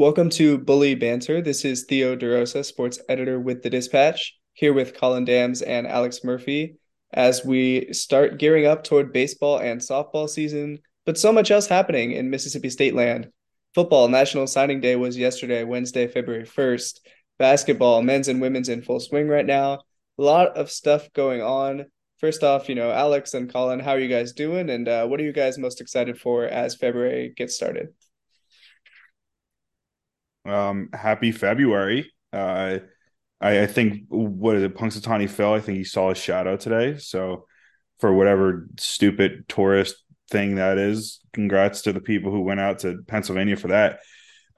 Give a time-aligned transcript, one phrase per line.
[0.00, 1.42] Welcome to Bully Banter.
[1.42, 6.24] This is Theo DeRosa, sports editor with The Dispatch, here with Colin Dams and Alex
[6.24, 6.76] Murphy
[7.12, 12.12] as we start gearing up toward baseball and softball season, but so much else happening
[12.12, 13.28] in Mississippi State land.
[13.74, 17.00] Football National Signing Day was yesterday, Wednesday, February 1st.
[17.38, 19.80] Basketball, men's and women's in full swing right now.
[20.18, 21.84] A lot of stuff going on.
[22.20, 24.70] First off, you know, Alex and Colin, how are you guys doing?
[24.70, 27.90] And uh, what are you guys most excited for as February gets started?
[30.44, 32.12] Um, happy February.
[32.32, 32.78] Uh,
[33.40, 35.52] I, I think what is it, Punxsutawney Phil?
[35.52, 36.98] I think he saw a shadow today.
[36.98, 37.46] So
[37.98, 39.96] for whatever stupid tourist
[40.30, 44.00] thing that is, congrats to the people who went out to Pennsylvania for that.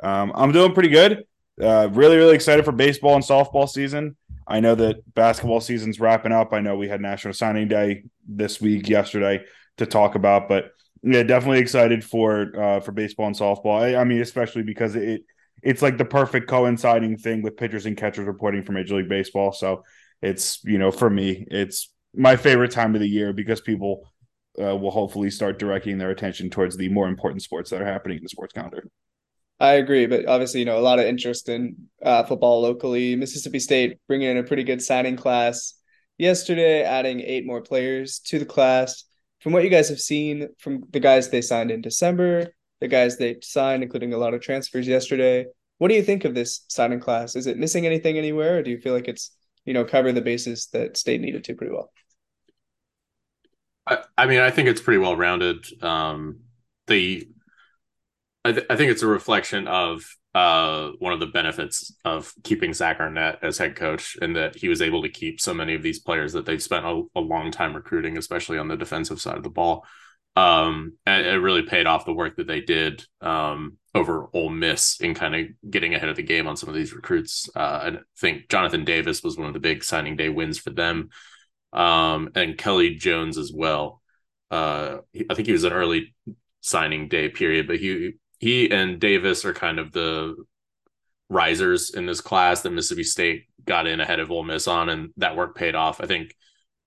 [0.03, 1.25] Um, I'm doing pretty good.
[1.61, 4.17] Uh, really, really excited for baseball and softball season.
[4.47, 6.53] I know that basketball season's wrapping up.
[6.53, 9.45] I know we had National Signing Day this week, yesterday,
[9.77, 10.73] to talk about, but
[11.03, 13.81] yeah, definitely excited for uh, for baseball and softball.
[13.81, 15.23] I, I mean, especially because it
[15.63, 19.53] it's like the perfect coinciding thing with pitchers and catchers reporting for Major League Baseball.
[19.53, 19.85] So
[20.21, 24.09] it's you know for me, it's my favorite time of the year because people
[24.61, 28.19] uh, will hopefully start directing their attention towards the more important sports that are happening
[28.19, 28.85] in the sports calendar.
[29.61, 33.15] I agree, but obviously, you know, a lot of interest in uh, football locally.
[33.15, 35.75] Mississippi State bringing in a pretty good signing class
[36.19, 39.05] yesterday, adding eight more players to the class.
[39.41, 42.49] From what you guys have seen from the guys they signed in December,
[42.83, 45.47] the guys they signed, including a lot of transfers yesterday.
[45.79, 47.37] What do you think of this signing class?
[47.37, 49.31] Is it missing anything anywhere, or do you feel like it's
[49.65, 51.93] you know covering the bases that state needed to pretty well?
[53.87, 55.65] I, I mean, I think it's pretty well rounded.
[55.81, 56.41] Um,
[56.89, 57.29] the
[58.45, 62.75] I, th- I think it's a reflection of uh, one of the benefits of keeping
[62.75, 65.85] Zach Arnett as head coach, and that he was able to keep so many of
[65.85, 69.37] these players that they've spent a, a long time recruiting, especially on the defensive side
[69.37, 69.87] of the ball
[70.37, 75.01] um, and it really paid off the work that they did um, over Ole Miss
[75.01, 77.51] in kind of getting ahead of the game on some of these recruits.
[77.55, 81.11] Uh, I think Jonathan Davis was one of the big signing day wins for them,
[81.73, 84.01] um, and Kelly Jones as well.
[84.51, 84.99] Uh,
[85.29, 86.15] I think he was an early
[86.61, 90.35] signing day period, but he he and Davis are kind of the
[91.29, 95.11] risers in this class that Mississippi State got in ahead of Ole Miss on, and
[95.19, 96.01] that work paid off.
[96.01, 96.35] I think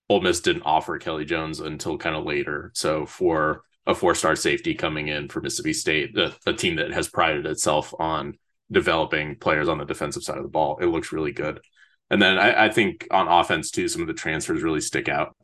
[0.09, 2.71] Ole Miss didn't offer Kelly Jones until kind of later.
[2.73, 7.45] So for a four-star safety coming in for Mississippi State, a, team that has prided
[7.45, 8.37] itself on
[8.71, 11.59] developing players on the defensive side of the ball, it looks really good.
[12.09, 15.35] And then I, I think on offense too, some of the transfers really stick out.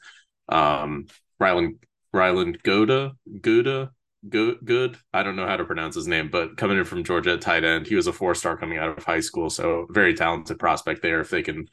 [0.50, 1.08] Um,
[1.40, 1.80] Ryland
[2.14, 3.92] Ryland Goda Goda
[4.30, 7.42] good i don't know how to pronounce his name but coming in from georgia at
[7.42, 10.60] tight end he was a four star coming out of high school so very talented
[10.60, 11.68] prospect there if they can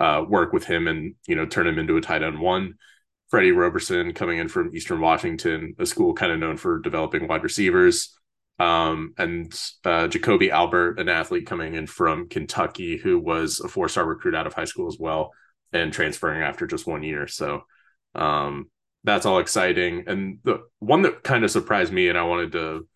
[0.00, 2.74] uh, work with him and you know turn him into a tight end one.
[3.28, 7.44] Freddie Roberson coming in from Eastern Washington, a school kind of known for developing wide
[7.44, 8.16] receivers.
[8.58, 13.88] Um, and uh, Jacoby Albert, an athlete coming in from Kentucky, who was a four
[13.88, 15.30] star recruit out of high school as well,
[15.72, 17.28] and transferring after just one year.
[17.28, 17.62] So
[18.14, 18.68] um,
[19.04, 20.04] that's all exciting.
[20.08, 22.88] And the one that kind of surprised me, and I wanted to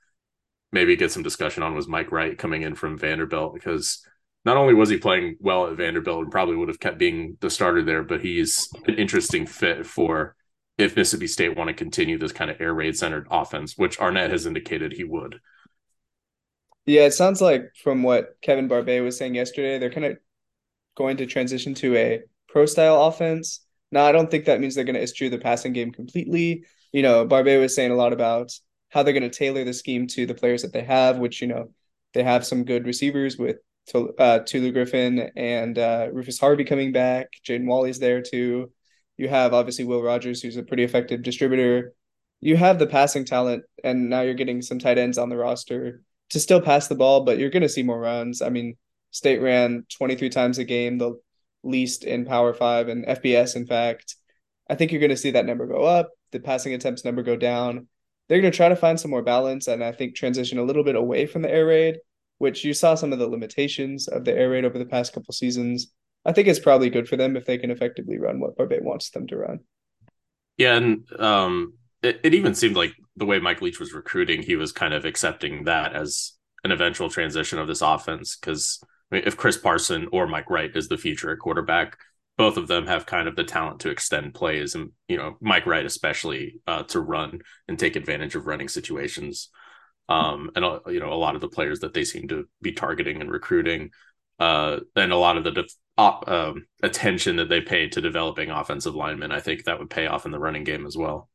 [0.73, 4.05] maybe get some discussion on, was Mike Wright coming in from Vanderbilt because
[4.45, 7.51] not only was he playing well at Vanderbilt and probably would have kept being the
[7.51, 10.37] starter there, but he's an interesting fit for
[10.77, 14.31] if Mississippi State want to continue this kind of air raid centered offense, which Arnett
[14.31, 15.41] has indicated he would.
[16.87, 20.19] Yeah, it sounds like from what Kevin Barbay was saying yesterday, they're kind of
[20.97, 23.61] going to transition to a pro style offense.
[23.91, 26.65] Now, I don't think that means they're going to eschew the passing game completely.
[26.93, 28.53] You know, Barbay was saying a lot about
[28.91, 31.49] how they're going to tailor the scheme to the players that they have, which, you
[31.49, 31.71] know,
[32.13, 33.57] they have some good receivers with
[33.89, 37.29] to uh, Tulu Griffin and uh, Rufus Harvey coming back.
[37.47, 38.73] Jaden Walley's there too.
[39.17, 41.95] You have obviously Will Rogers, who's a pretty effective distributor.
[42.41, 46.03] You have the passing talent, and now you're getting some tight ends on the roster
[46.31, 48.43] to still pass the ball, but you're going to see more runs.
[48.43, 48.77] I mean,
[49.11, 51.15] State ran 23 times a game, the
[51.63, 53.55] least in Power Five and FBS.
[53.55, 54.17] In fact,
[54.69, 57.37] I think you're going to see that number go up, the passing attempts number go
[57.37, 57.87] down.
[58.29, 60.83] They're going to try to find some more balance, and I think transition a little
[60.83, 61.99] bit away from the air raid
[62.39, 65.33] which you saw some of the limitations of the air raid over the past couple
[65.33, 65.93] seasons.
[66.25, 69.11] I think it's probably good for them if they can effectively run what Barbay wants
[69.11, 69.61] them to run.
[70.57, 74.57] Yeah, and um, it, it even seemed like the way Mike Leach was recruiting, he
[74.57, 76.33] was kind of accepting that as
[76.63, 78.37] an eventual transition of this offense.
[78.37, 78.81] Because
[79.11, 81.99] I mean, if Chris Parson or Mike Wright is the future at quarterback,
[82.37, 85.67] both of them have kind of the talent to extend plays, and you know Mike
[85.67, 89.51] Wright especially uh, to run and take advantage of running situations
[90.09, 93.21] um, and you know a lot of the players that they seem to be targeting
[93.21, 93.91] and recruiting,
[94.39, 98.51] uh, and a lot of the def- op, um, attention that they pay to developing
[98.51, 99.33] offensive linemen.
[99.33, 101.29] I think that would pay off in the running game as well.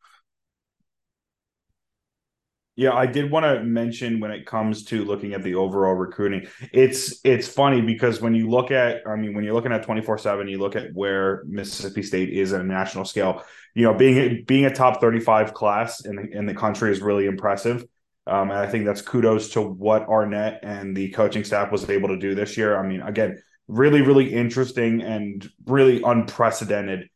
[2.75, 6.47] Yeah, I did want to mention when it comes to looking at the overall recruiting,
[6.71, 10.49] it's it's funny because when you look at, I mean, when you're looking at 24/7,
[10.49, 13.43] you look at where Mississippi State is at a national scale.
[13.75, 17.25] You know, being being a top 35 class in the, in the country is really
[17.25, 17.83] impressive.
[18.29, 22.09] Um, and I think that's kudos to what Arnett and the coaching staff was able
[22.09, 22.77] to do this year.
[22.77, 27.09] I mean, again, really, really interesting and really unprecedented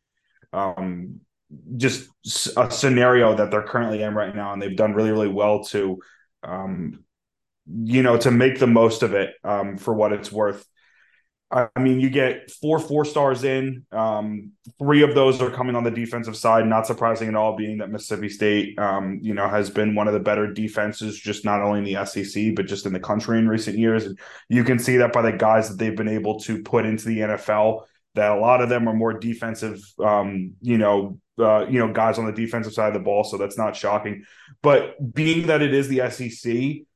[0.52, 1.20] um,
[1.76, 2.08] just
[2.56, 6.00] a scenario that they're currently in right now, and they've done really, really well to,
[6.42, 7.04] um,
[7.66, 10.66] you know, to make the most of it um, for what it's worth.
[11.54, 13.86] I mean, you get four four stars in.
[13.92, 16.66] Um, three of those are coming on the defensive side.
[16.66, 20.14] Not surprising at all, being that Mississippi State, um, you know, has been one of
[20.14, 23.48] the better defenses, just not only in the SEC but just in the country in
[23.48, 24.04] recent years.
[24.04, 24.18] And
[24.48, 27.18] you can see that by the guys that they've been able to put into the
[27.18, 27.84] NFL.
[28.16, 32.18] That a lot of them are more defensive, um, you know, uh, you know, guys
[32.18, 33.24] on the defensive side of the ball.
[33.24, 34.24] So that's not shocking.
[34.62, 36.86] But being that it is the SEC,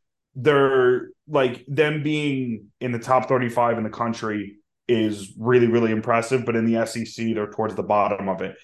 [0.41, 4.57] they're like them being in the top 35 in the country
[4.87, 6.47] is really, really impressive.
[6.47, 8.57] But in the SEC, they're towards the bottom of it.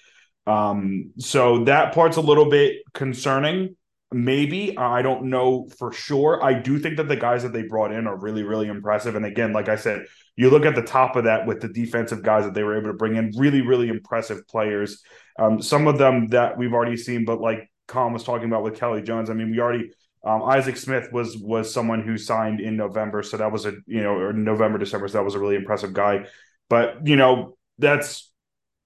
[0.47, 3.75] Um, so that part's a little bit concerning.
[4.13, 6.41] Maybe I don't know for sure.
[6.41, 9.15] I do think that the guys that they brought in are really, really impressive.
[9.15, 10.05] And again, like I said,
[10.37, 12.87] you look at the top of that with the defensive guys that they were able
[12.87, 15.03] to bring in, really, really impressive players.
[15.37, 18.77] Um, some of them that we've already seen, but like Colin was talking about with
[18.77, 19.91] Kelly Jones, I mean, we already
[20.25, 24.01] um, Isaac Smith was was someone who signed in November, so that was a you
[24.01, 26.25] know or November December, so that was a really impressive guy.
[26.67, 28.31] But you know that's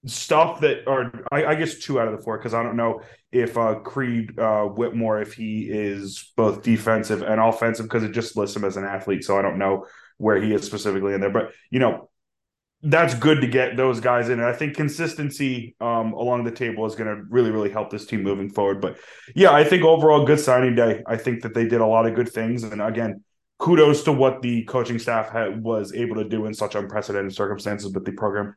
[0.06, 3.00] stuff that or I, I guess two out of the four because I don't know
[3.32, 8.36] if uh, Creed uh, Whitmore if he is both defensive and offensive because it just
[8.36, 9.86] lists him as an athlete, so I don't know
[10.18, 11.30] where he is specifically in there.
[11.30, 12.09] But you know
[12.82, 14.40] that's good to get those guys in.
[14.40, 18.06] And I think consistency um, along the table is going to really, really help this
[18.06, 18.80] team moving forward.
[18.80, 18.98] But
[19.34, 21.02] yeah, I think overall good signing day.
[21.06, 22.62] I think that they did a lot of good things.
[22.62, 23.22] And again,
[23.58, 28.04] kudos to what the coaching staff was able to do in such unprecedented circumstances with
[28.06, 28.56] the program.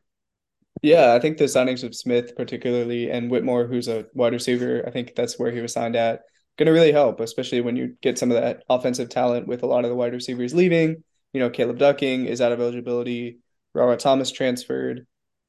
[0.82, 4.90] Yeah, I think the signings of Smith, particularly, and Whitmore, who's a wide receiver, I
[4.90, 6.22] think that's where he was signed at,
[6.58, 9.66] going to really help, especially when you get some of that offensive talent with a
[9.66, 11.04] lot of the wide receivers leaving.
[11.32, 13.38] You know, Caleb Ducking is out of eligibility.
[13.74, 15.06] Robert Thomas transferred.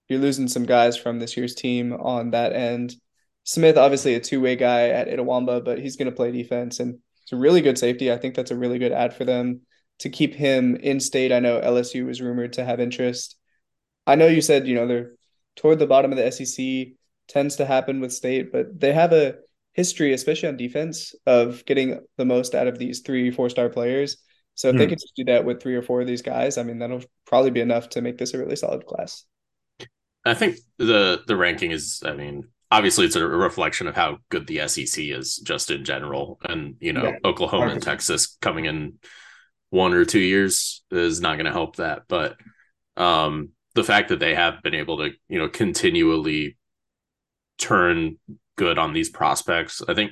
[0.07, 2.95] You're losing some guys from this year's team on that end.
[3.43, 6.99] Smith, obviously a two way guy at Itawamba, but he's going to play defense and
[7.23, 8.11] it's a really good safety.
[8.11, 9.61] I think that's a really good ad for them
[9.99, 11.31] to keep him in state.
[11.31, 13.35] I know LSU was rumored to have interest.
[14.05, 15.13] I know you said, you know, they're
[15.55, 16.93] toward the bottom of the SEC,
[17.27, 19.35] tends to happen with state, but they have a
[19.73, 24.17] history, especially on defense, of getting the most out of these three, four star players.
[24.55, 24.77] So if mm.
[24.79, 24.89] they hmm.
[24.91, 27.51] could just do that with three or four of these guys, I mean, that'll probably
[27.51, 29.25] be enough to make this a really solid class.
[30.25, 34.47] I think the the ranking is, I mean, obviously it's a reflection of how good
[34.47, 37.17] the SEC is just in general, and you know, yeah.
[37.23, 38.93] Oklahoma and Texas coming in
[39.69, 42.37] one or two years is not going to help that, but
[42.97, 46.57] um, the fact that they have been able to, you know, continually
[47.57, 48.17] turn
[48.55, 50.11] good on these prospects, I think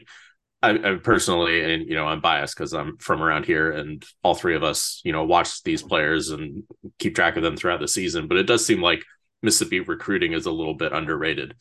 [0.64, 4.34] I, I, personally, and you know, I'm biased because I'm from around here, and all
[4.34, 6.64] three of us, you know, watch these players and
[7.00, 8.30] keep track of them throughout the season.
[8.30, 9.04] But it does seem like
[9.42, 11.56] Mississippi recruiting is a little bit underrated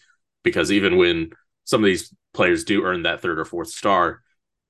[0.45, 1.31] because even when
[1.65, 4.23] some of these players do earn that third or fourth star,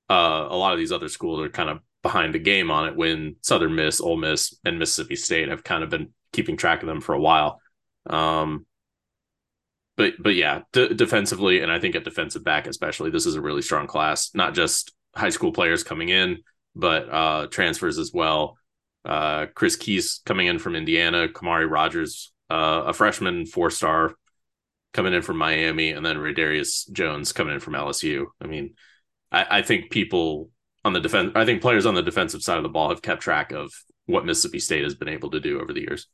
[0.09, 2.95] uh, a lot of these other schools are kind of behind the game on it.
[2.95, 6.87] When Southern Miss, Ole Miss, and Mississippi State have kind of been keeping track of
[6.87, 7.61] them for a while.
[8.07, 8.65] Um,
[9.95, 13.41] but but yeah, d- defensively, and I think at defensive back especially, this is a
[13.41, 14.31] really strong class.
[14.33, 16.39] Not just high school players coming in,
[16.75, 18.57] but uh, transfers as well.
[19.05, 24.13] Uh, Chris Keys coming in from Indiana, Khamauri Rogers, uh, a freshman four star
[24.93, 28.27] coming in from Miami, and then Radarius Jones coming in from LSU.
[28.41, 28.75] I mean,
[29.31, 30.49] I, I think people
[30.85, 33.21] on the defense, I think players on the defensive side of the ball have kept
[33.21, 33.71] track of
[34.05, 36.07] what Mississippi State has been able to do over the years.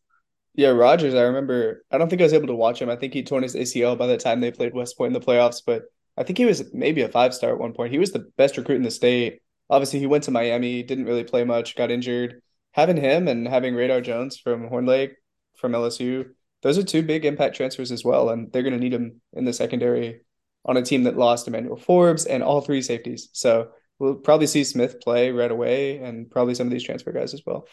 [0.60, 2.90] Yeah, Rogers, I remember I don't think I was able to watch him.
[2.90, 5.26] I think he torn his ACL by the time they played West Point in the
[5.26, 5.84] playoffs, but
[6.18, 7.94] I think he was maybe a five star at one point.
[7.94, 9.40] He was the best recruit in the state.
[9.70, 12.42] Obviously, he went to Miami, didn't really play much, got injured.
[12.74, 15.14] Having him and having Radar Jones from Horn Lake
[15.56, 16.26] from LSU,
[16.62, 19.46] those are two big impact transfers as well, and they're going to need him in
[19.46, 20.20] the secondary
[20.66, 23.30] on a team that lost Emmanuel Forbes and all three safeties.
[23.32, 27.34] So we'll probably see Smith play right away, and probably some of these transfer guys
[27.34, 27.66] as well.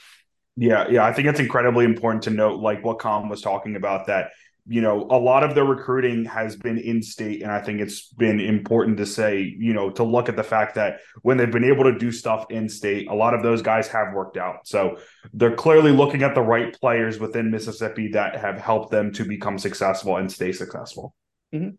[0.56, 4.06] Yeah, yeah, I think it's incredibly important to note, like what Com was talking about,
[4.06, 4.30] that
[4.66, 8.08] you know a lot of their recruiting has been in state, and I think it's
[8.08, 11.64] been important to say, you know, to look at the fact that when they've been
[11.64, 14.66] able to do stuff in state, a lot of those guys have worked out.
[14.66, 14.96] So
[15.34, 19.58] they're clearly looking at the right players within Mississippi that have helped them to become
[19.58, 21.14] successful and stay successful.
[21.54, 21.70] Mm-hmm.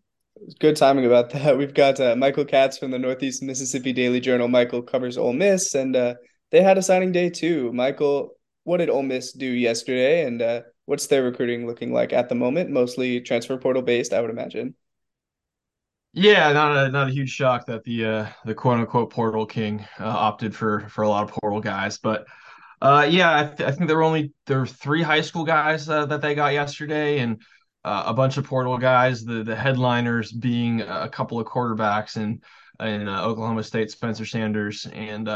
[0.60, 1.58] Good timing about that.
[1.58, 4.46] We've got uh, Michael Katz from the Northeast Mississippi Daily Journal.
[4.46, 6.14] Michael covers Ole Miss, and uh,
[6.50, 7.72] they had a signing day too.
[7.72, 8.37] Michael,
[8.68, 12.34] what did Ole Miss do yesterday, and uh, what's their recruiting looking like at the
[12.34, 12.68] moment?
[12.68, 14.74] Mostly transfer portal based, I would imagine.
[16.12, 19.86] Yeah, not a not a huge shock that the uh, the quote unquote portal king
[19.98, 22.26] uh, opted for for a lot of portal guys, but
[22.82, 25.88] uh, yeah, I, th- I think there were only there were three high school guys
[25.88, 27.40] uh, that they got yesterday, and
[27.84, 29.24] uh, a bunch of portal guys.
[29.24, 32.42] The the headliners being a couple of quarterbacks in
[32.86, 35.26] in uh, Oklahoma State, Spencer Sanders and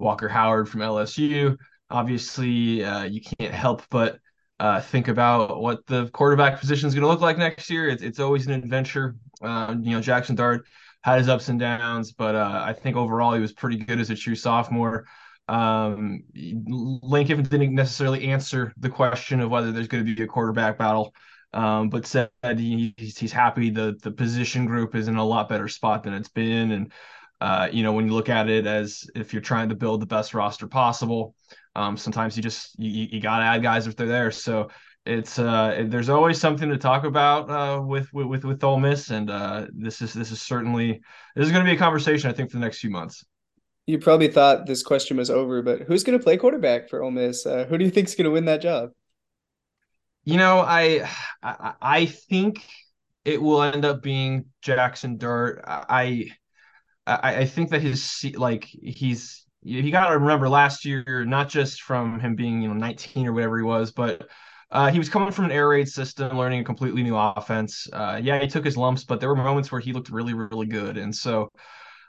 [0.00, 1.56] Walker Howard from LSU.
[1.92, 4.18] Obviously, uh, you can't help but
[4.58, 7.88] uh, think about what the quarterback position is going to look like next year.
[7.88, 9.16] It's, it's always an adventure.
[9.42, 10.66] Uh, you know, Jaxson Dart
[11.02, 14.10] had his ups and downs, but uh, I think overall he was pretty good as
[14.10, 15.06] a true sophomore.
[15.48, 20.78] Um, Kiffin didn't necessarily answer the question of whether there's going to be a quarterback
[20.78, 21.12] battle,
[21.52, 25.68] um, but said he, he's happy the the position group is in a lot better
[25.68, 26.92] spot than it's been, and
[27.40, 30.06] uh, you know when you look at it as if you're trying to build the
[30.06, 31.34] best roster possible,
[31.74, 34.30] um, sometimes you just you, you got to add guys if they're there.
[34.30, 34.70] So
[35.04, 39.30] it's uh, there's always something to talk about uh, with with with Ole Miss, and
[39.30, 41.00] uh, this is this is certainly
[41.34, 43.24] this is going to be a conversation I think for the next few months.
[43.86, 47.10] You probably thought this question was over, but who's going to play quarterback for Ole
[47.10, 47.44] Miss?
[47.44, 48.90] Uh, who do you think is going to win that job?
[50.24, 51.08] You know, I,
[51.42, 52.64] I I think
[53.24, 55.64] it will end up being Jaxson Dart.
[55.66, 56.30] I
[57.06, 61.82] I, I think that his like he's you got to remember last year, not just
[61.82, 64.28] from him being you know 19 or whatever he was, but
[64.72, 67.86] uh, he was coming from an air raid system, learning a completely new offense.
[67.92, 70.66] Uh, yeah, he took his lumps, but there were moments where he looked really, really
[70.66, 70.96] good.
[70.96, 71.52] And so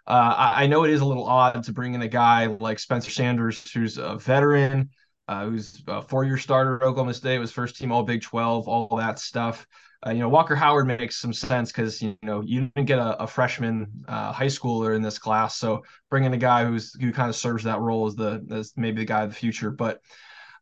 [0.07, 2.79] uh, I, I, know it is a little odd to bring in a guy like
[2.79, 4.89] Spencer Sanders, who's a veteran,
[5.27, 8.95] uh, who's a four-year starter at Oklahoma State, was first team All Big 12, all
[8.98, 9.67] that stuff.
[10.05, 13.24] Uh, you know, Walker Howard makes some sense because you know you didn't get a,
[13.24, 17.29] a freshman uh, high schooler in this class, so bringing a guy who's who kind
[17.29, 19.72] of serves that role as the as maybe the guy of the future.
[19.72, 20.01] But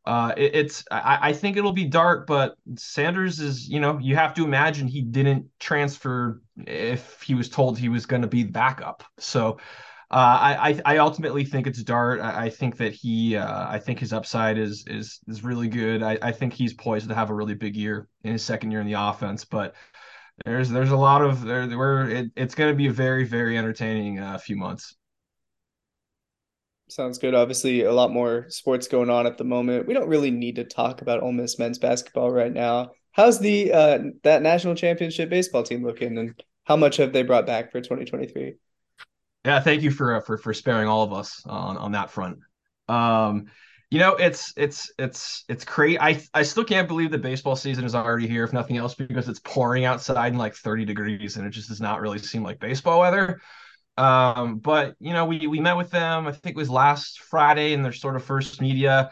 [0.06, 4.16] uh, it, it's I, I, think it'll be Dart, but Sanders is you know you
[4.16, 8.44] have to imagine he didn't transfer if he was told he was going to be
[8.44, 9.04] backup.
[9.18, 9.58] So
[10.12, 12.20] uh, I I ultimately think it's Dart.
[12.20, 16.04] I, I think that he uh, I think his upside is is is really good.
[16.04, 18.82] I, I think he's poised to have a really big year in his second year
[18.82, 19.76] in the offense, but.
[20.46, 23.60] There's there's a lot of there where it, it's going to be a very very
[23.60, 24.96] entertaining uh, few months.
[26.88, 27.36] Sounds good.
[27.36, 29.88] Obviously, a lot more sports going on at the moment.
[29.88, 32.92] We don't really need to talk about Ole Miss men's basketball right now.
[33.12, 37.46] How's the uh, that national championship baseball team looking, and how much have they brought
[37.46, 38.56] back for 2023?
[39.46, 42.40] Yeah, thank you for uh, for for sparing all of us on on that front.
[42.88, 43.48] Um,
[43.90, 46.00] you know, it's it's it's it's crazy.
[46.00, 49.28] I I still can't believe the baseball season is already here, if nothing else, because
[49.28, 52.60] it's pouring outside in like 30 degrees, and it just does not really seem like
[52.60, 53.42] baseball weather.
[53.98, 56.28] Um, but you know, we we met with them.
[56.28, 59.12] I think it was last Friday in their sort of first media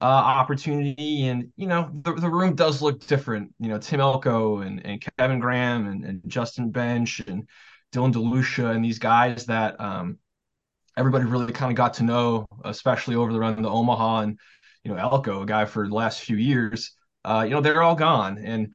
[0.00, 3.54] uh, opportunity, and you know, the, the room does look different.
[3.58, 7.48] You know, Tim Elko and, and Kevin Graham and, and Justin Bench and
[7.92, 10.18] Dylan DeLucia and these guys that um,
[10.96, 14.38] everybody really kind of got to know, especially over the run to Omaha and
[14.84, 16.92] you know Elko, a guy for the last few years.
[17.24, 18.74] Uh, you know, they're all gone, and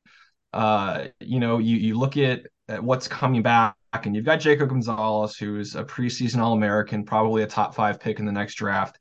[0.54, 4.70] uh, you know, you you look at, at what's coming back and you've got Jacob
[4.70, 8.98] Gonzalez, who's a preseason All American, probably a top five pick in the next draft.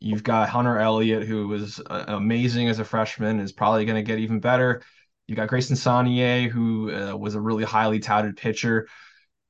[0.00, 4.02] You've got Hunter Elliott, who was uh, amazing as a freshman, is probably going to
[4.02, 4.82] get even better.
[5.26, 8.88] You've got Grayson Saunier, who uh, was a really highly touted pitcher.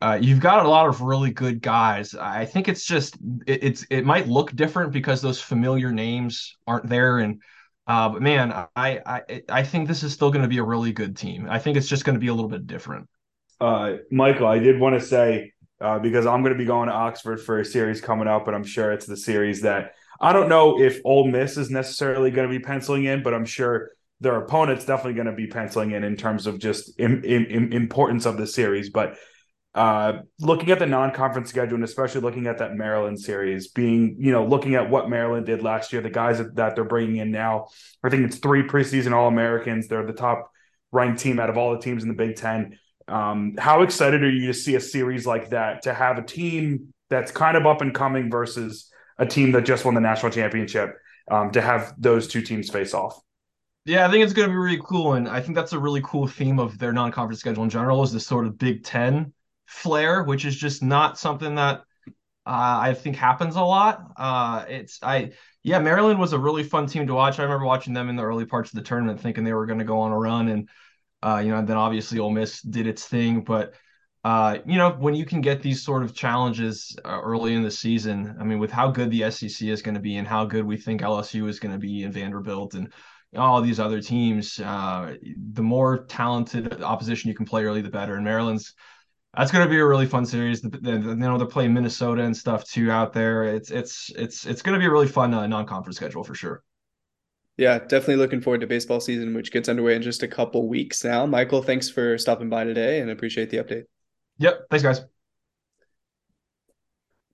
[0.00, 2.14] Uh, you've got a lot of really good guys.
[2.14, 6.88] I think it's just it, it's it might look different because those familiar names aren't
[6.88, 7.40] there, and
[7.86, 8.68] uh, but man, I
[9.06, 11.46] I I think this is still going to be a really good team.
[11.48, 13.08] I think it's just going to be a little bit different
[13.60, 16.94] uh, Michael, I did want to say uh, because I'm going to be going to
[16.94, 20.48] Oxford for a series coming up, but I'm sure it's the series that I don't
[20.48, 24.36] know if Ole Miss is necessarily going to be penciling in, but I'm sure their
[24.36, 28.38] opponent's definitely going to be penciling in in terms of just in, in importance of
[28.38, 28.88] the series.
[28.88, 29.18] But
[29.76, 34.32] uh, looking at the non-conference schedule and especially looking at that Maryland series, being you
[34.32, 37.30] know looking at what Maryland did last year, the guys that, that they're bringing in
[37.30, 37.68] now,
[38.02, 39.86] I think it's three preseason All Americans.
[39.86, 40.50] They're the top
[40.90, 42.78] ranked team out of all the teams in the Big Ten
[43.08, 46.92] um, how excited are you to see a series like that to have a team
[47.08, 50.96] that's kind of up and coming versus a team that just won the national championship
[51.30, 53.20] um, to have those two teams face off?
[53.84, 56.02] Yeah, I think it's going to be really cool, and I think that's a really
[56.02, 59.32] cool theme of their non-conference schedule in general is this sort of Big Ten
[59.66, 61.82] flair, which is just not something that
[62.46, 64.12] uh, I think happens a lot.
[64.16, 65.32] Uh, it's I
[65.62, 67.38] yeah, Maryland was a really fun team to watch.
[67.38, 69.80] I remember watching them in the early parts of the tournament, thinking they were going
[69.80, 70.68] to go on a run, and
[71.22, 73.74] uh, you know, and then obviously Ole Miss did its thing, but
[74.26, 77.70] uh, you know, when you can get these sort of challenges uh, early in the
[77.70, 80.64] season, I mean, with how good the SEC is going to be and how good
[80.64, 82.92] we think LSU is going to be and Vanderbilt and
[83.36, 85.14] all these other teams, uh,
[85.52, 88.16] the more talented opposition you can play early, the better.
[88.16, 88.74] And Maryland's
[89.36, 90.62] that's going to be a really fun series.
[90.62, 93.44] The, the, you know, they're playing Minnesota and stuff too out there.
[93.44, 96.62] It's it's it's it's going to be a really fun uh, non-conference schedule for sure.
[97.58, 101.04] Yeah, definitely looking forward to baseball season, which gets underway in just a couple weeks
[101.04, 101.24] now.
[101.26, 103.84] Michael, thanks for stopping by today and appreciate the update.
[104.38, 104.66] Yep.
[104.70, 104.98] Thanks, guys.
[104.98, 105.08] Of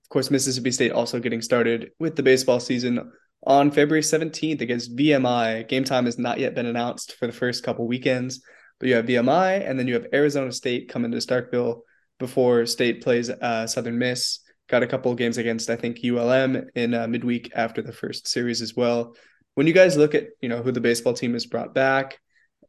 [0.09, 3.11] course, Mississippi State also getting started with the baseball season
[3.45, 5.67] on February 17th against VMI.
[5.67, 8.41] Game time has not yet been announced for the first couple weekends,
[8.79, 11.81] but you have VMI and then you have Arizona State coming to Starkville
[12.19, 14.39] before State plays uh, Southern Miss.
[14.69, 18.61] Got a couple games against, I think, ULM in uh, midweek after the first series
[18.61, 19.15] as well.
[19.55, 22.19] When you guys look at, you know, who the baseball team has brought back,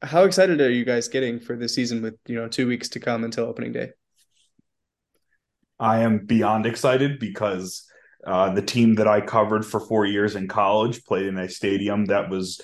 [0.03, 3.01] how excited are you guys getting for the season with, you know, two weeks to
[3.01, 3.91] come until opening day?
[5.79, 7.87] I am beyond excited because
[8.27, 12.07] uh, the team that I covered for four years in college played in a stadium
[12.07, 12.61] that was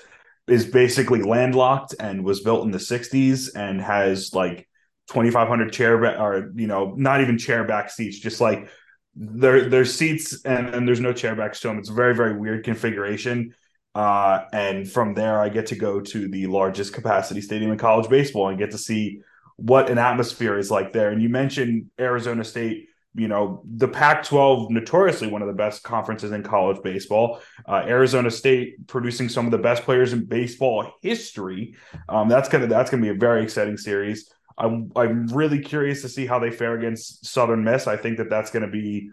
[0.46, 4.68] is basically landlocked and was built in the 60s and has like
[5.10, 8.68] 2500 chair or you know not even chair back seats just like
[9.16, 12.38] there there's seats and, and there's no chair backs to them it's a very very
[12.38, 13.52] weird configuration
[13.96, 18.08] uh, and from there i get to go to the largest capacity stadium in college
[18.08, 19.20] baseball and get to see
[19.56, 22.86] what an atmosphere is like there and you mentioned arizona state
[23.16, 27.40] you know the Pac-12 notoriously one of the best conferences in college baseball.
[27.66, 31.74] Uh, Arizona State producing some of the best players in baseball history.
[32.08, 34.30] Um, that's gonna that's gonna be a very exciting series.
[34.60, 37.86] I'm I'm really curious to see how they fare against Southern Miss.
[37.86, 39.10] I think that that's going to be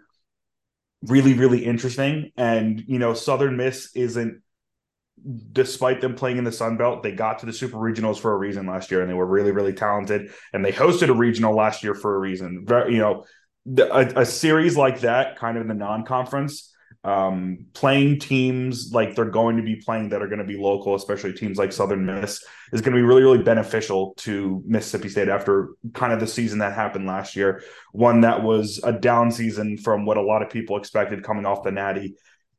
[1.04, 2.32] really really interesting.
[2.38, 4.42] And you know, Southern Miss isn't
[5.52, 8.38] despite them playing in the Sun Belt, they got to the Super Regionals for a
[8.38, 10.32] reason last year, and they were really, really talented.
[10.54, 12.66] And they hosted a regional last year for a reason.
[12.70, 13.26] You know,
[13.78, 16.74] a, a series like that, kind of in the non-conference,
[17.08, 20.94] um, playing teams like they're going to be playing that are going to be local,
[20.94, 25.30] especially teams like Southern Miss, is going to be really, really beneficial to Mississippi State
[25.30, 27.64] after kind of the season that happened last year.
[27.94, 31.64] One that was a down season from what a lot of people expected coming off
[31.64, 32.18] the Natty.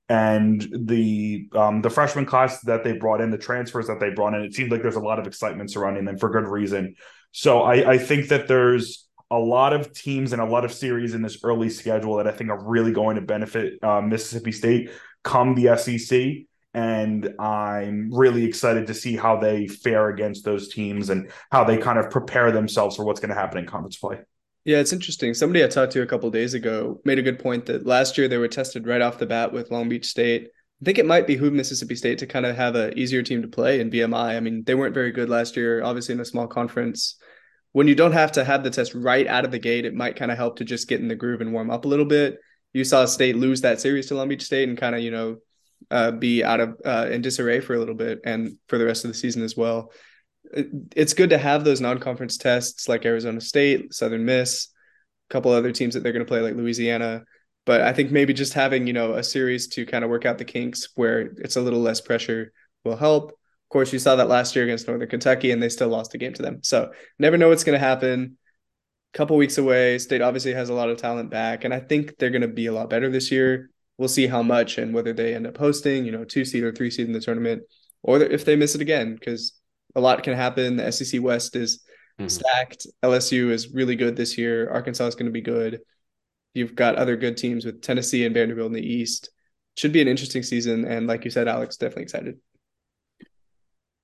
[0.08, 4.32] And the um, the freshman class that they brought in, the transfers that they brought
[4.32, 6.94] in, it seems like there's a lot of excitement surrounding them for good reason.
[7.32, 11.14] So I, I think that there's a lot of teams and a lot of series
[11.14, 14.90] in this early schedule that I think are really going to benefit uh, Mississippi State
[15.22, 16.46] come the SEC.
[16.74, 21.76] And I'm really excited to see how they fare against those teams and how they
[21.76, 24.18] kind of prepare themselves for what's going to happen in conference play.
[24.64, 25.34] Yeah, it's interesting.
[25.34, 28.28] Somebody I talked to a couple days ago made a good point that last year
[28.28, 30.48] they were tested right off the bat with Long Beach State.
[30.80, 33.48] I think it might behoove Mississippi State to kind of have an easier team to
[33.48, 34.36] play in VMI.
[34.36, 37.16] I mean, they weren't very good last year, obviously in a small conference
[37.78, 40.16] when you don't have to have the test right out of the gate, it might
[40.16, 42.40] kind of help to just get in the groove and warm up a little bit.
[42.72, 45.36] You saw State lose that series to Long Beach State and kind of, you know,
[45.88, 49.04] uh, be out of uh, in disarray for a little bit and for the rest
[49.04, 49.92] of the season as well.
[50.96, 54.70] it's good to have those non-conference tests like Arizona State, Southern Miss,
[55.30, 57.22] a couple other teams that they're going to play like Louisiana.
[57.64, 60.38] But I think maybe just having you know a series to kind of work out
[60.38, 63.37] the kinks where it's a little less pressure will help.
[63.68, 66.18] Of course, you saw that last year against Northern Kentucky, and they still lost a
[66.18, 66.60] game to them.
[66.62, 68.38] So never know what's going to happen.
[69.12, 69.98] A Couple weeks away.
[69.98, 72.64] State obviously has a lot of talent back, and I think they're going to be
[72.64, 73.68] a lot better this year.
[73.98, 76.72] We'll see how much and whether they end up hosting, you know, two seed or
[76.72, 77.64] three seed in the tournament,
[78.02, 79.52] or if they miss it again, because
[79.94, 80.76] a lot can happen.
[80.76, 81.84] The SEC West is
[82.18, 82.28] mm-hmm.
[82.28, 82.86] stacked.
[83.02, 84.70] LSU is really good this year.
[84.70, 85.80] Arkansas is going to be good.
[86.54, 89.28] You've got other good teams with Tennessee and Vanderbilt in the East.
[89.76, 92.38] Should be an interesting season, and like you said, Alex, definitely excited.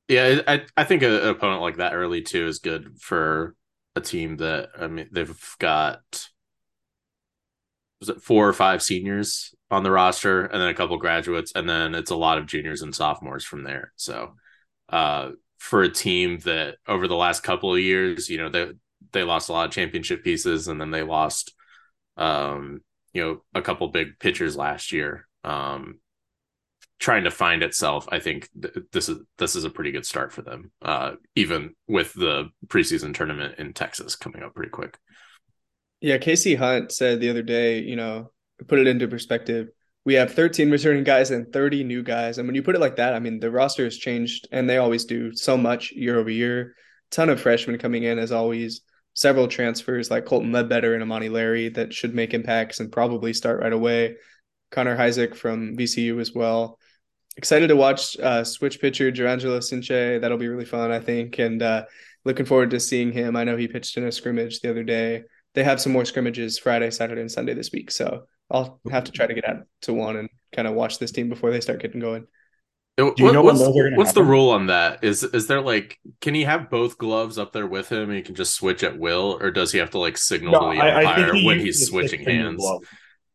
[0.08, 3.56] Yeah, I I think an opponent like that early too is good for
[3.96, 6.28] a team that I mean they've got
[8.00, 11.68] was it four or five seniors on the roster and then a couple graduates and
[11.68, 13.92] then it's a lot of juniors and sophomores from there.
[13.96, 14.34] So
[14.90, 18.72] uh for a team that over the last couple of years, you know, they
[19.12, 21.54] they lost a lot of championship pieces and then they lost
[22.16, 22.82] um
[23.14, 25.28] you know a couple big pitchers last year.
[25.44, 26.00] Um
[26.98, 30.32] trying to find itself, I think th- this is this is a pretty good start
[30.32, 30.70] for them.
[30.82, 34.98] Uh, even with the preseason tournament in Texas coming up pretty quick.
[36.00, 38.30] Yeah, Casey Hunt said the other day, you know,
[38.68, 39.68] put it into perspective.
[40.04, 42.36] We have 13 returning guys and 30 new guys.
[42.36, 44.76] And when you put it like that, I mean, the roster has changed and they
[44.76, 46.74] always do so much year over year.
[47.10, 48.82] Ton of freshmen coming in as always.
[49.14, 53.60] Several transfers like Colton Ledbetter and Amani Larry that should make impacts and probably start
[53.60, 54.16] right away.
[54.70, 56.78] Connor Hizek from VCU as well
[57.36, 60.20] excited to watch uh, switch pitcher Jurrangelo Cijntje.
[60.20, 61.84] That'll be really fun, I think, and uh,
[62.24, 63.36] looking forward to seeing him.
[63.36, 65.24] I know he pitched in a scrimmage the other day.
[65.54, 67.90] they have some more scrimmages Friday, Saturday, and Sunday this week.
[67.90, 71.12] So I'll have to try to get out to one and kind of watch this
[71.12, 72.26] team before they start getting going.
[72.96, 73.60] Do you know what's,
[73.96, 75.02] what's the rule on that?
[75.02, 78.22] Is is there like can he have both gloves up there with him and he
[78.22, 80.84] can just switch at will, or does he have to like signal no, to the
[80.84, 82.64] umpire he when he's switching hands?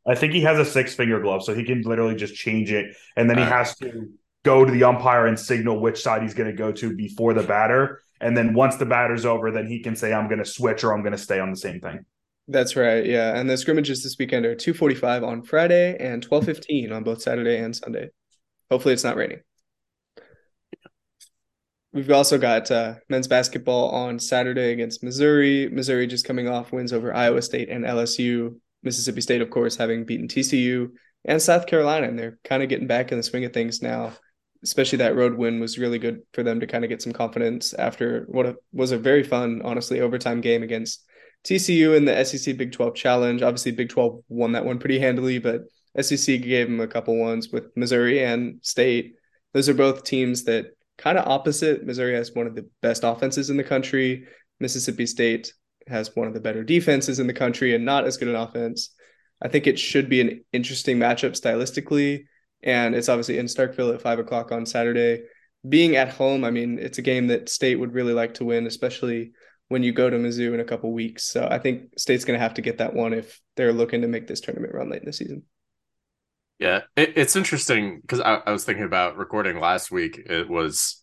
[0.09, 2.95] I think he has a six finger glove, so he can literally just change it,
[3.15, 4.09] and then he has to
[4.43, 7.43] go to the umpire and signal which side he's going to go to before the
[7.43, 8.01] batter.
[8.21, 10.93] And then once the batter's over, then he can say, I'm going to switch or
[10.93, 12.05] I'm going to stay on the same thing.
[12.47, 13.05] That's right.
[13.05, 13.37] Yeah.
[13.37, 17.75] And the scrimmages this weekend are 245 on Friday and 1215 on both Saturday and
[17.75, 18.09] Sunday.
[18.71, 19.39] Hopefully it's not raining.
[21.91, 25.69] We've also got uh, men's basketball on Saturday against Missouri.
[25.69, 28.55] Missouri just coming off wins over Iowa State and LSU.
[28.83, 30.89] Mississippi State, of course, having beaten TCU
[31.25, 32.07] and South Carolina.
[32.07, 34.13] And they're kind of getting back in the swing of things now
[34.63, 37.73] especially that road win was really good for them to kind of get some confidence
[37.73, 41.05] after what was a very fun, honestly, overtime game against
[41.45, 43.41] TCU in the SEC Big 12 Challenge.
[43.41, 45.61] Obviously, Big 12 won that one pretty handily, but
[45.99, 49.15] SEC gave them a couple ones with Missouri and State.
[49.53, 50.65] Those are both teams that
[50.97, 51.85] kind of opposite.
[51.85, 54.27] Missouri has one of the best offenses in the country.
[54.59, 55.53] Mississippi State
[55.89, 58.93] has one of the better defenses in the country and not as good an offense.
[59.41, 62.25] I think it should be an interesting matchup stylistically
[62.61, 65.23] and it's obviously in Starkville at five o'clock on Saturday.
[65.67, 68.65] Being at home, I mean, it's a game that State would really like to win,
[68.65, 69.31] especially
[69.67, 71.23] when you go to Mizzou in a couple weeks.
[71.25, 74.07] So I think State's going to have to get that one if they're looking to
[74.07, 75.43] make this tournament run late in the season.
[76.59, 80.17] Yeah, it, it's interesting because I, I was thinking about recording last week.
[80.17, 80.98] It was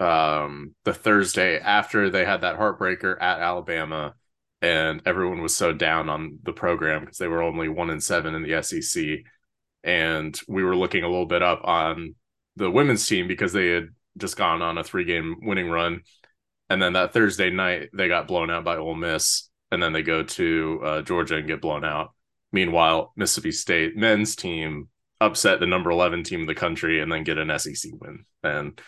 [0.00, 4.14] um, the Thursday after they had that heartbreaker at Alabama,
[4.62, 8.34] and everyone was so down on the program because they were only one and seven
[8.34, 9.24] in the SEC
[9.82, 12.14] and we were looking a little bit up on
[12.56, 16.02] the women's team because they had just gone on a three game winning run.
[16.68, 19.48] And then that Thursday night, they got blown out by Ole Miss.
[19.72, 22.12] And then they go to uh, Georgia and get blown out.
[22.52, 24.88] Meanwhile, Mississippi State men's team
[25.20, 28.24] upset the number 11 team in the country and then get an SEC win.
[28.42, 28.80] And,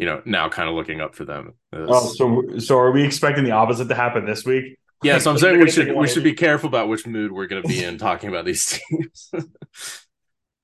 [0.00, 1.52] you know, now kind of looking up for them.
[1.74, 4.78] oh, so, so are we expecting the opposite to happen this week?
[5.02, 7.62] Yeah, so I'm saying we should we should be careful about which mood we're going
[7.62, 9.30] to be in talking about these teams.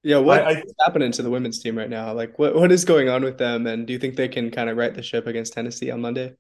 [0.03, 2.13] Yeah, what, I, I, what's happening to the women's team right now?
[2.13, 3.67] Like, what what is going on with them?
[3.67, 6.35] And do you think they can kind of right the ship against Tennessee on Monday?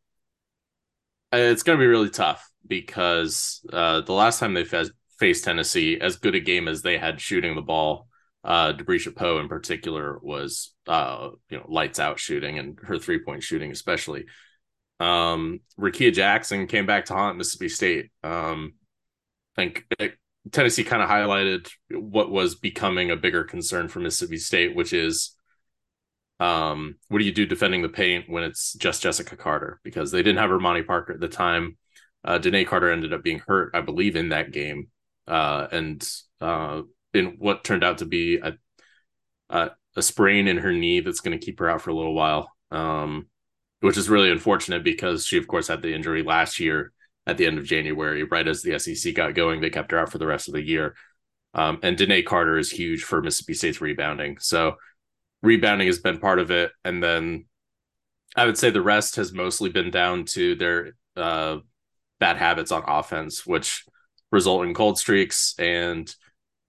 [1.35, 5.43] Uh, it's going to be really tough because uh, the last time they fe- faced
[5.43, 8.07] Tennessee, as good a game as they had shooting the ball,
[8.47, 13.43] uh, Powe in particular was uh, you know lights out shooting and her three point
[13.43, 14.27] shooting especially.
[15.01, 18.11] Um, Rickea Jackson came back to haunt Mississippi State.
[18.23, 18.75] Um,
[19.57, 20.15] I think it,
[20.53, 25.37] Tennessee kind of highlighted what was becoming a bigger concern for Mississippi State, which is
[26.39, 29.81] um, what do you do defending the paint when it's just Jessica Carter?
[29.83, 31.77] Because they didn't have Ramani Parker at the time.
[32.25, 34.89] Uh, Danae Carter ended up being hurt, I believe, in that game,
[35.27, 36.09] uh, and
[36.41, 36.83] uh,
[37.17, 38.55] in what turned out to be a,
[39.51, 42.15] a, a sprain in her knee that's going to keep her out for a little
[42.15, 43.27] while, um,
[43.81, 46.93] which is really unfortunate because she, of course, had the injury last year
[47.27, 49.61] at the end of January, right as the SEC got going.
[49.61, 50.95] They kept her out for the rest of the year.
[51.55, 54.39] Um, and Danae Carter is huge for Mississippi State's rebounding.
[54.39, 54.77] So
[55.43, 56.71] rebounding has been part of it.
[56.85, 57.47] And then
[58.37, 61.59] I would say the rest has mostly been down to their uh,
[62.21, 63.85] bad habits on offense, which
[64.31, 65.55] result in cold streaks.
[65.59, 66.15] And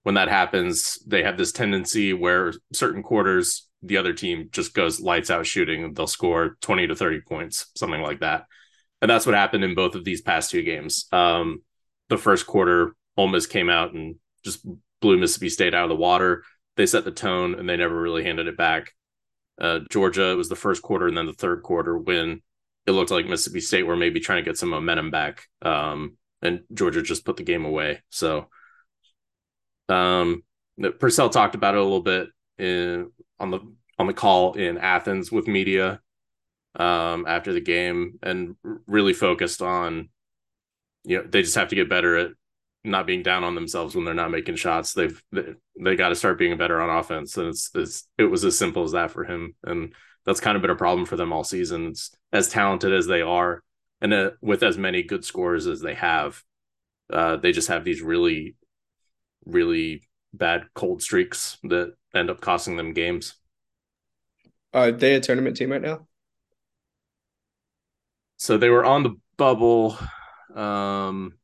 [0.08, 5.00] when that happens, they have this tendency where certain quarters, the other team just goes
[5.00, 5.92] lights out shooting.
[5.92, 8.46] They'll score 20 to 30 points, something like that
[9.00, 11.06] and that's what happened in both of these past two games.
[11.12, 11.62] Um,
[12.08, 14.66] the first quarter, Ole Miss came out and just
[15.00, 16.44] blew Mississippi State out of the water.
[16.76, 18.92] They set the tone and they never really handed it back.
[19.60, 22.42] Uh, Georgia it was the first quarter, and then the third quarter when
[22.86, 26.60] it looked like Mississippi State were maybe trying to get some momentum back, um, and
[26.72, 28.00] Georgia just put the game away.
[28.08, 28.48] So,
[29.88, 30.42] um,
[30.98, 33.60] Purcell talked about it a little bit in, on the
[33.98, 36.00] on the call in Athens with media
[36.76, 38.54] um, after the game and
[38.86, 40.08] really focused on,
[41.04, 42.30] you know, they just have to get better at
[42.84, 44.92] not being down on themselves when they're not making shots.
[44.92, 48.44] They've they, they got to start being better on offense, and it's, it's it was
[48.44, 49.92] as simple as that for him, and
[50.24, 51.88] that's kind of been a problem for them all season.
[51.88, 53.62] It's, as talented as they are,
[54.00, 56.42] and uh, with as many good scores as they have,
[57.12, 58.54] uh, they just have these really,
[59.48, 63.34] really bad cold streaks that end up costing them games.
[64.72, 66.06] Are they a tournament team right now?
[68.38, 69.98] so they were on the bubble
[70.54, 71.34] um,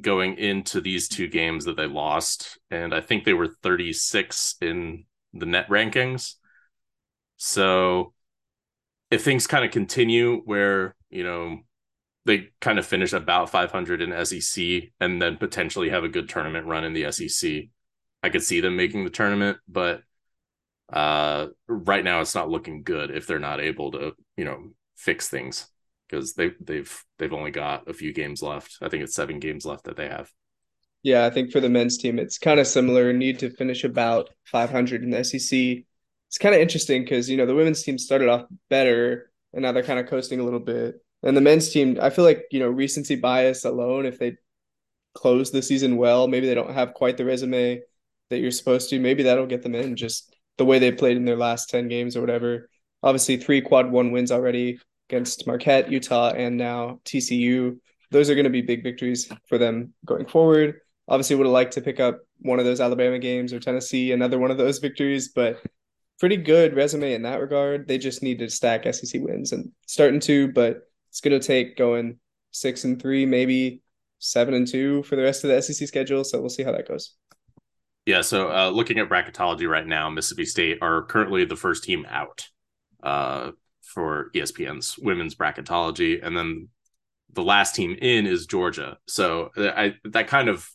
[0.00, 5.04] going into these two games that they lost and i think they were 36 in
[5.32, 6.34] the net rankings
[7.36, 8.12] so
[9.10, 11.60] if things kind of continue where you know
[12.26, 14.64] they kind of finish about 500 in SEC
[15.00, 17.68] and then potentially have a good tournament run in the SEC,
[18.22, 20.02] I could see them making the tournament, but
[20.92, 25.28] uh, right now it's not looking good if they're not able to, you know, fix
[25.28, 25.68] things
[26.08, 28.76] because they they've they've only got a few games left.
[28.82, 30.30] I think it's seven games left that they have.
[31.02, 33.12] Yeah, I think for the men's team, it's kind of similar.
[33.12, 35.84] Need to finish about 500 in the SEC.
[36.28, 39.70] It's kind of interesting because you know the women's team started off better, and now
[39.72, 40.96] they're kind of coasting a little bit.
[41.26, 44.06] And the men's team, I feel like you know recency bias alone.
[44.06, 44.36] If they
[45.12, 47.80] close the season well, maybe they don't have quite the resume
[48.30, 49.00] that you're supposed to.
[49.00, 52.16] Maybe that'll get them in just the way they played in their last 10 games
[52.16, 52.70] or whatever.
[53.02, 54.78] Obviously, three quad one wins already
[55.10, 57.78] against Marquette, Utah, and now TCU.
[58.12, 60.76] Those are going to be big victories for them going forward.
[61.08, 64.38] Obviously, would have liked to pick up one of those Alabama games or Tennessee, another
[64.38, 65.60] one of those victories, but
[66.20, 67.88] pretty good resume in that regard.
[67.88, 71.76] They just need to stack SEC wins and starting to, but it's going to take
[71.76, 72.18] going
[72.50, 73.82] six and three, maybe
[74.18, 76.24] seven and two for the rest of the SEC schedule.
[76.24, 77.14] So we'll see how that goes.
[78.06, 78.20] Yeah.
[78.20, 82.46] So uh, looking at bracketology right now, Mississippi State are currently the first team out
[83.02, 83.50] uh,
[83.82, 86.68] for ESPN's women's bracketology, and then
[87.32, 88.98] the last team in is Georgia.
[89.06, 90.68] So I that kind of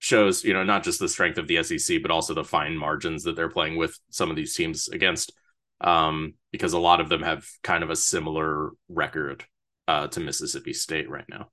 [0.00, 3.24] shows you know not just the strength of the SEC, but also the fine margins
[3.24, 5.32] that they're playing with some of these teams against,
[5.80, 9.44] um, because a lot of them have kind of a similar record
[9.86, 11.48] uh, to Mississippi State right now.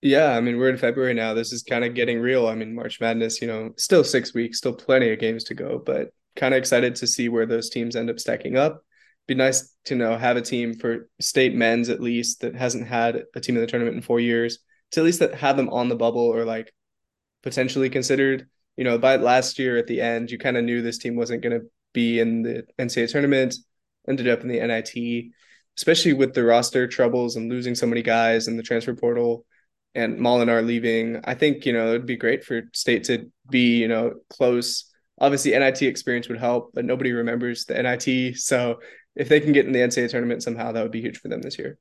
[0.00, 1.34] Yeah, I mean, we're in February now.
[1.34, 2.46] This is kind of getting real.
[2.46, 5.82] I mean, March Madness, you know, still six weeks, still plenty of games to go,
[5.84, 8.84] but kind of excited to see where those teams end up stacking up.
[9.26, 13.24] Be nice to know have a team for state men's at least that hasn't had
[13.34, 14.60] a team in the tournament in four years
[14.92, 16.72] to at least have them on the bubble or like
[17.42, 18.48] potentially considered.
[18.76, 21.42] You know, by last year at the end, you kind of knew this team wasn't
[21.42, 23.54] going to be in the NCAA tournament.
[24.08, 25.32] Ended up in the NIT,
[25.76, 29.44] especially with the roster troubles and losing so many guys in the transfer portal
[29.94, 33.88] and Molinar leaving, I think you know it'd be great for State to be you
[33.88, 34.84] know close.
[35.20, 38.36] Obviously, NIT experience would help, but nobody remembers the NIT.
[38.36, 38.78] So
[39.16, 41.42] if they can get in the NCAA tournament somehow, that would be huge for them
[41.42, 41.78] this year.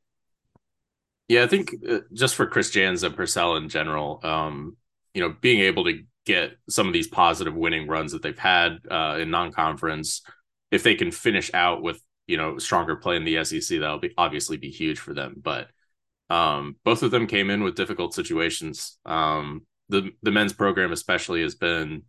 [1.27, 4.77] Yeah, I think uh, just for Chris Jans and Purcell in general, um,
[5.13, 8.79] you know, being able to get some of these positive winning runs that they've had
[8.91, 10.21] uh, in non-conference,
[10.69, 14.13] if they can finish out with you know stronger play in the SEC, that'll be
[14.17, 15.35] obviously be huge for them.
[15.41, 15.69] But
[16.29, 18.99] um, both of them came in with difficult situations.
[19.05, 22.03] Um, the the men's program especially has been,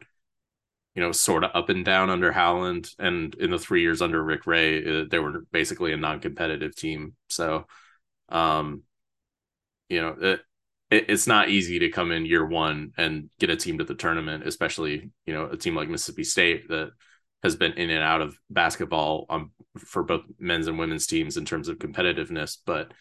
[0.96, 4.22] you know, sort of up and down under Howland, and in the three years under
[4.22, 7.14] Rick Ray, uh, they were basically a non-competitive team.
[7.28, 7.66] So,
[8.28, 8.82] um,
[9.88, 10.40] you know, it,
[10.90, 13.94] it, it's not easy to come in year one and get a team to the
[13.94, 16.90] tournament, especially you know a team like Mississippi State that
[17.42, 21.44] has been in and out of basketball um, for both men's and women's teams in
[21.44, 22.92] terms of competitiveness, but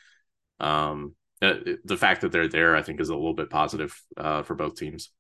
[0.60, 4.44] um, uh, the fact that they're there, I think, is a little bit positive uh,
[4.44, 5.12] for both teams.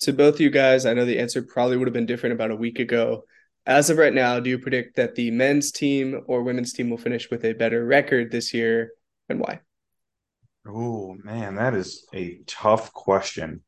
[0.00, 2.56] To both you guys, I know the answer probably would have been different about a
[2.56, 3.24] week ago.
[3.66, 6.98] As of right now, do you predict that the men's team or women's team will
[6.98, 8.90] finish with a better record this year,
[9.28, 9.60] and why?
[10.66, 13.62] Oh man, that is a tough question.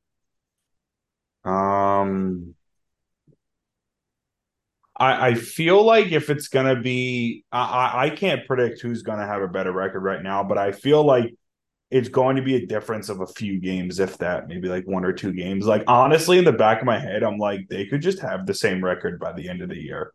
[1.45, 2.55] Um,
[4.99, 9.43] I, I feel like if it's gonna be, I, I can't predict who's gonna have
[9.43, 11.35] a better record right now, but I feel like
[11.91, 15.05] it's going to be a difference of a few games, if that, maybe like one
[15.05, 15.67] or two games.
[15.67, 18.55] Like honestly, in the back of my head, I'm like they could just have the
[18.55, 20.13] same record by the end of the year.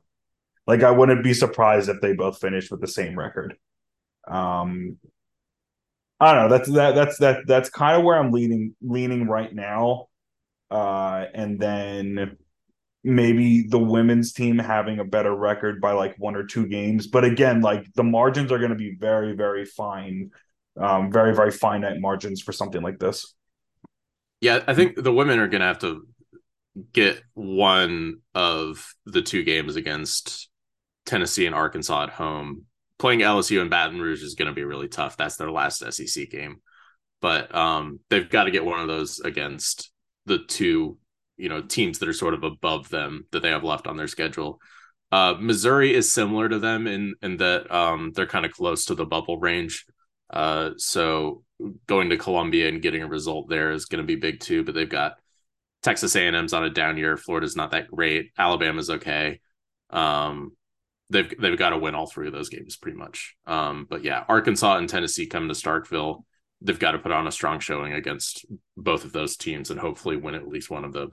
[0.68, 3.56] Like I wouldn't be surprised if they both finished with the same record.
[4.28, 4.98] Um,
[6.22, 6.56] I don't know.
[6.56, 6.96] That's that.
[6.96, 7.48] That's that.
[7.48, 10.08] That's kind of where I'm leaning leaning right now.
[10.70, 12.38] Uh, and then
[13.04, 17.08] maybe the women's team having a better record by like one or two games.
[17.08, 20.30] But again, like the margins are going to be very, very fine,
[20.80, 23.34] um, very, very finite margins for something like this.
[24.42, 26.08] Yeah, I think the women are going to have to
[26.94, 30.50] get one of the two games against
[31.06, 32.66] Tennessee and Arkansas at home.
[33.02, 35.18] Playing LSU and Baton Rouge is going to be really tough.
[35.18, 36.62] That's their last SEC game.
[37.20, 39.92] But um, they've got to get one of those against
[40.28, 41.00] the two
[41.36, 44.08] you know teams that are sort of above them that they have left on their
[44.08, 44.60] schedule.
[45.12, 48.94] Uh, Missouri is similar to them in in that um, they're kind of close to
[48.94, 49.84] the bubble range.
[50.30, 51.44] Uh, so
[51.88, 54.64] going to Columbia and getting a result there is going to be big too.
[54.64, 55.16] But they've got
[55.82, 57.18] Texas A&M's on a down year.
[57.18, 58.30] Florida's not that great.
[58.38, 59.40] Alabama's okay.
[59.90, 60.52] Um,
[61.12, 63.36] they've they've got to win all three of those games pretty much.
[63.46, 66.24] Um, but yeah, Arkansas and Tennessee come to Starkville.
[66.62, 68.46] They've got to put on a strong showing against
[68.78, 71.12] both of those teams and hopefully win at least one of them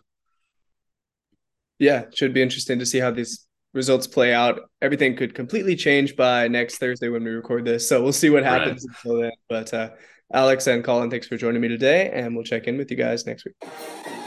[1.78, 6.16] yeah, should be interesting to see how these results play out, everything could completely change
[6.16, 7.88] by next Thursday when we record this.
[7.88, 8.96] So we'll see what happens right.
[9.04, 9.32] until then.
[9.48, 9.90] But uh,
[10.32, 13.26] Alex and Colin, thanks for joining me today, and we'll check in with you guys
[13.26, 14.17] next week.